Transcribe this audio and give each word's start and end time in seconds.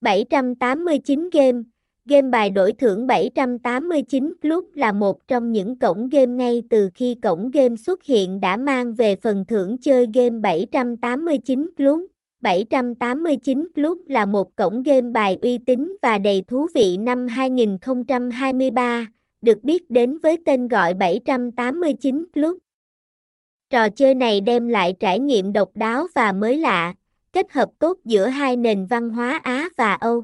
789 0.00 1.28
game 1.32 1.62
Game 2.04 2.30
bài 2.30 2.50
đổi 2.50 2.72
thưởng 2.72 3.06
789 3.06 4.32
Club 4.42 4.64
là 4.74 4.92
một 4.92 5.28
trong 5.28 5.52
những 5.52 5.78
cổng 5.78 6.08
game 6.08 6.26
ngay 6.26 6.62
từ 6.70 6.90
khi 6.94 7.16
cổng 7.22 7.50
game 7.50 7.76
xuất 7.76 8.04
hiện 8.04 8.40
đã 8.40 8.56
mang 8.56 8.94
về 8.94 9.16
phần 9.16 9.44
thưởng 9.48 9.78
chơi 9.78 10.06
game 10.14 10.30
789 10.40 11.68
Club. 11.78 12.00
789 12.40 13.68
Club 13.74 13.98
là 14.06 14.26
một 14.26 14.56
cổng 14.56 14.82
game 14.82 15.00
bài 15.10 15.38
uy 15.42 15.58
tín 15.58 15.96
và 16.02 16.18
đầy 16.18 16.42
thú 16.46 16.66
vị 16.74 16.96
năm 16.96 17.26
2023, 17.26 19.06
được 19.42 19.64
biết 19.64 19.90
đến 19.90 20.18
với 20.18 20.36
tên 20.46 20.68
gọi 20.68 20.94
789 20.94 22.24
Club. 22.34 22.56
Trò 23.70 23.88
chơi 23.88 24.14
này 24.14 24.40
đem 24.40 24.68
lại 24.68 24.94
trải 25.00 25.18
nghiệm 25.18 25.52
độc 25.52 25.70
đáo 25.74 26.06
và 26.14 26.32
mới 26.32 26.56
lạ, 26.56 26.94
kết 27.38 27.52
hợp 27.52 27.68
tốt 27.78 27.98
giữa 28.04 28.26
hai 28.26 28.56
nền 28.56 28.86
văn 28.86 29.10
hóa 29.10 29.40
Á 29.42 29.68
và 29.76 29.94
Âu. 29.94 30.22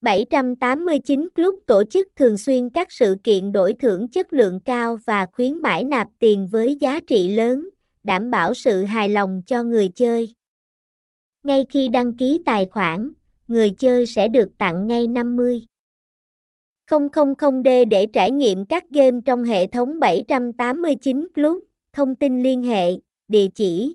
789 0.00 1.28
Club 1.36 1.54
tổ 1.66 1.82
chức 1.90 2.08
thường 2.16 2.38
xuyên 2.38 2.70
các 2.70 2.92
sự 2.92 3.16
kiện 3.24 3.52
đổi 3.52 3.72
thưởng 3.74 4.08
chất 4.08 4.32
lượng 4.32 4.60
cao 4.64 4.98
và 5.06 5.26
khuyến 5.26 5.54
mãi 5.62 5.84
nạp 5.84 6.08
tiền 6.18 6.48
với 6.52 6.76
giá 6.80 7.00
trị 7.06 7.28
lớn, 7.28 7.68
đảm 8.04 8.30
bảo 8.30 8.54
sự 8.54 8.84
hài 8.84 9.08
lòng 9.08 9.42
cho 9.46 9.62
người 9.62 9.88
chơi. 9.88 10.34
Ngay 11.42 11.66
khi 11.70 11.88
đăng 11.88 12.16
ký 12.16 12.42
tài 12.46 12.66
khoản, 12.66 13.12
người 13.48 13.70
chơi 13.70 14.06
sẽ 14.06 14.28
được 14.28 14.48
tặng 14.58 14.86
ngay 14.86 15.06
50. 15.06 15.62
000D 16.90 17.88
để 17.88 18.06
trải 18.12 18.30
nghiệm 18.30 18.64
các 18.66 18.84
game 18.90 19.20
trong 19.24 19.44
hệ 19.44 19.66
thống 19.66 20.00
789 20.00 21.26
Club, 21.34 21.58
thông 21.92 22.14
tin 22.14 22.42
liên 22.42 22.62
hệ, 22.62 22.86
địa 23.28 23.48
chỉ 23.54 23.94